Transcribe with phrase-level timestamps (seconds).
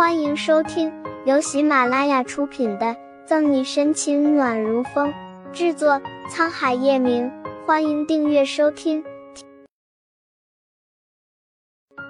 [0.00, 0.90] 欢迎收听
[1.26, 2.86] 由喜马拉雅出品的
[3.26, 5.12] 《赠你深情暖如风》，
[5.52, 7.30] 制作沧海夜明。
[7.66, 9.04] 欢迎订阅收听。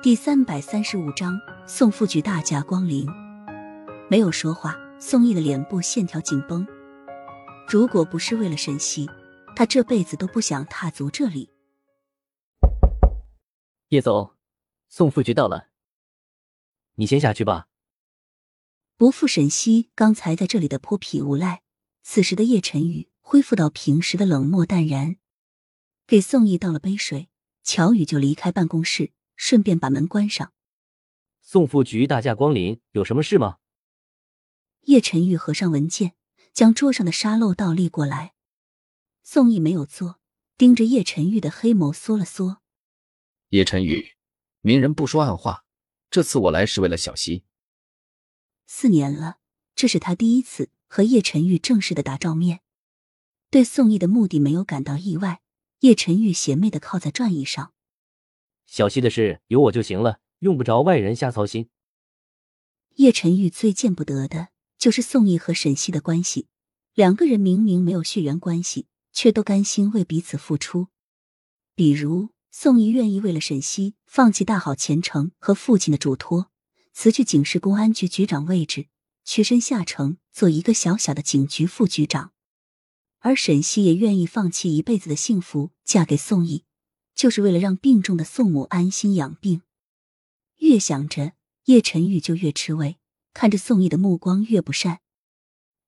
[0.01, 3.05] 第三百三十五章，宋副局大驾光临。
[4.09, 6.65] 没有说话，宋毅的脸部线条紧绷。
[7.67, 9.11] 如果不是为了沈西，
[9.57, 11.51] 他这辈子都不想踏足这里。
[13.89, 14.37] 叶总，
[14.89, 15.67] 宋副局到了，
[16.95, 17.67] 你先下去吧。
[19.01, 21.63] 不负沈西刚才在这里的泼皮无赖，
[22.03, 25.17] 此时的叶晨宇恢复到平时的冷漠淡然，
[26.07, 27.31] 给宋毅倒了杯水，
[27.63, 30.53] 乔宇就离开办公室，顺便把门关上。
[31.41, 33.57] 宋副局大驾光临，有什么事吗？
[34.83, 36.13] 叶晨玉合上文件，
[36.53, 38.35] 将桌上的沙漏倒立过来。
[39.23, 40.21] 宋毅没有做，
[40.59, 42.61] 盯着叶晨玉的黑眸缩了缩。
[43.49, 44.11] 叶晨宇，
[44.61, 45.65] 明人不说暗话，
[46.11, 47.45] 这次我来是为了小溪。
[48.73, 49.39] 四年了，
[49.75, 52.61] 这是他第一次和叶晨玉正式的打照面。
[53.51, 55.43] 对宋毅的目的没有感到意外，
[55.81, 57.75] 叶晨玉邪魅的靠在转椅上。
[58.67, 61.69] 小溪的事有我就行了，用不着外人瞎操心。
[62.95, 66.47] 叶晨玉最见不得的就是宋毅和沈西的关系，
[66.95, 70.87] 两个人明明没有血缘关系，却都甘心为彼此付出，
[71.75, 72.31] 比如。
[72.53, 76.51] 宋毅愿意为了沈西放弃大好前程和父亲的嘱托，
[76.93, 78.87] 辞去警市公安局局长位置，
[79.25, 82.33] 屈身下城做一个小小的警局副局长。
[83.21, 86.65] 而沈西也愿意放弃一辈子的幸福，嫁给宋毅，
[87.15, 89.63] 就是为了让病重的宋母安心养病。
[90.59, 91.33] 越想着，
[91.67, 92.97] 叶晨玉就越吃味，
[93.35, 95.01] 看着宋毅的目光越不善。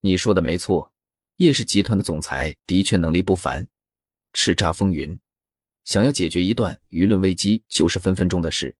[0.00, 0.92] 你说的没错，
[1.36, 3.67] 叶氏集团的总裁的确能力不凡，
[4.33, 5.19] 叱咤风云。
[5.84, 8.77] 想要解决一段舆论危机，就是分分钟的事。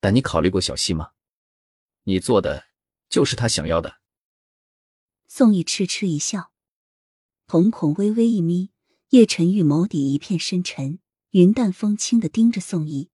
[0.00, 1.10] 但你考虑过小溪吗？
[2.04, 2.64] 你做的
[3.08, 3.98] 就是他想要的。
[5.28, 6.52] 宋毅痴痴一笑，
[7.46, 8.70] 瞳孔微微一眯，
[9.10, 10.98] 叶晨玉眸底一片深沉，
[11.30, 13.10] 云淡风轻的盯着宋毅。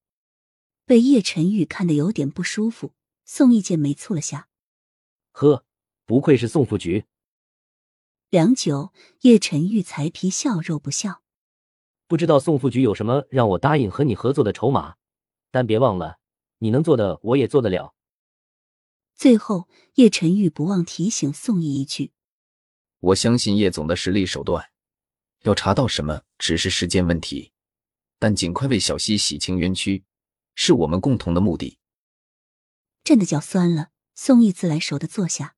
[0.84, 2.94] 被叶晨玉看得有点不舒服，
[3.24, 4.48] 宋毅剑眉蹙了下。
[5.32, 5.66] 呵，
[6.06, 7.04] 不愧是宋副局。
[8.30, 11.22] 良久，叶晨玉才皮笑肉不笑。
[12.06, 14.96] 不知道宋副局有什么让我答应和你合作的筹码，
[15.50, 16.18] 但别忘了，
[16.58, 17.94] 你能做的我也做得了。
[19.18, 22.12] 最后，叶晨玉不忘提醒宋毅一句
[23.00, 24.70] ：“我相信叶总的实力手段，
[25.42, 27.50] 要查到什么只是时间问题，
[28.20, 30.04] 但尽快为小溪洗清冤屈，
[30.54, 31.80] 是我们共同的目的。”
[33.02, 35.56] 震的脚酸了，宋毅自来熟的坐下。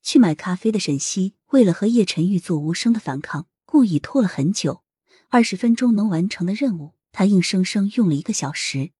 [0.00, 4.82] 去买咖啡的沈西为了和叶晨玉做无声的反抗，故意拖了很久。
[5.28, 8.92] 二十分钟能完成的任务，他硬生生用了一个小时。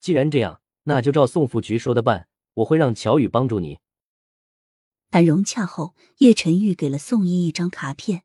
[0.00, 2.28] 既然这样，那就照宋副局说的办。
[2.60, 3.78] 我会让乔宇帮助你。
[5.10, 8.24] 谈融洽后，叶晨玉给了宋毅一张卡片。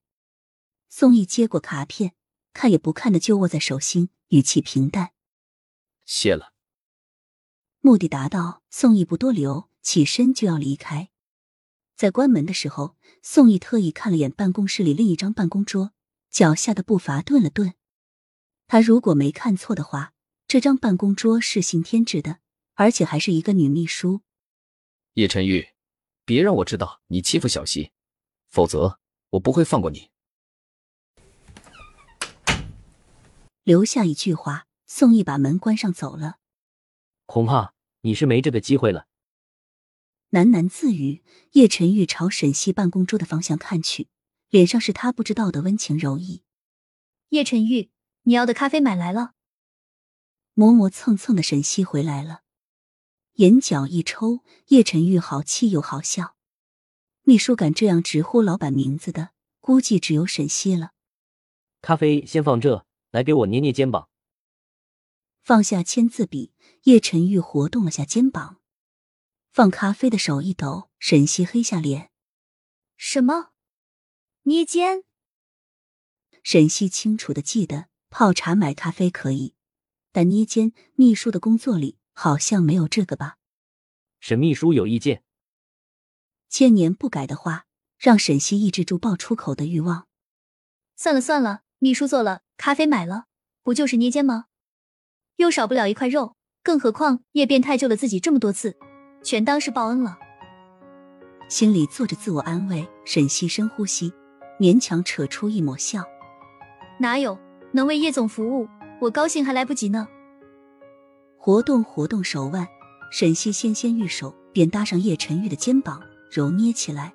[0.90, 2.14] 宋毅接过卡片，
[2.54, 5.12] 看也不看的就握在手心，语气平淡
[6.06, 6.54] ：“谢了。”
[7.82, 11.10] 目的达到，宋毅不多留，起身就要离开。
[11.96, 15.92] 在关门的时候，宋毅特意看了眼办公室里另一张办公桌。
[16.30, 17.76] 脚下的步伐顿了顿，
[18.68, 20.14] 他如果没看错的话，
[20.50, 22.40] 这张办公桌是刑天制的，
[22.74, 24.22] 而且还是一个女秘书。
[25.16, 25.70] 叶晨玉，
[26.26, 27.94] 别让我知道你欺负小溪，
[28.48, 29.00] 否则
[29.30, 30.12] 我不会放过你。
[33.64, 36.40] 留下一句话，宋毅把门关上走了。
[37.26, 39.08] 恐怕你是没这个机会了。
[40.32, 44.10] 喃喃自语，叶晨玉朝沈西办公桌的方向看去。
[44.50, 46.44] 脸上是他不知道的温情柔意。
[47.30, 47.90] 叶晨玉，
[48.24, 49.32] 你要的咖啡买来了。
[50.54, 52.42] 磨磨蹭蹭的沈西回来了，
[53.36, 56.38] 眼角一抽，叶晨玉好气又好笑。
[57.24, 60.92] 秘书敢这样直呼老板名字的，估计只有沈西了。
[61.82, 64.08] 咖啡先放这，来给我捏捏肩膀。
[65.42, 66.54] 放下签字笔，
[66.84, 68.62] 叶晨玉活动了下肩膀，
[69.52, 72.12] 放咖啡的手一抖，沈西黑下脸。
[72.96, 73.50] 什么？
[74.44, 75.04] 捏肩，
[76.42, 79.56] 沈西清楚的记得，泡茶买咖啡可以，
[80.14, 83.36] 但捏肩，秘书的工作里好像没有这个吧？
[84.20, 85.22] 沈秘书有意见，
[86.50, 87.66] 千年不改的话，
[88.00, 90.08] 让沈西抑制住爆出口的欲望。
[90.96, 93.26] 算了算了，秘书做了，咖啡买了，
[93.62, 94.46] 不就是捏肩吗？
[95.36, 98.78] 又少不了一块肉，更何况叶变态救了自己这么多次，
[99.22, 100.18] 全当是报恩了。
[101.50, 104.12] 心里做着自我安慰，沈西深呼吸。
[104.58, 106.02] 勉强扯出一抹笑，
[106.98, 107.38] 哪有
[107.74, 108.66] 能为叶总服务，
[109.02, 110.08] 我高兴还来不及呢。
[111.46, 112.68] 活动活动手腕，
[113.12, 116.02] 沈西纤纤玉手便搭上叶晨玉的肩膀
[116.32, 117.14] 揉捏起来。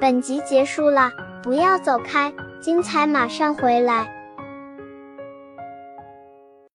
[0.00, 1.12] 本集结束了，
[1.44, 4.13] 不要走开，精彩马上回来。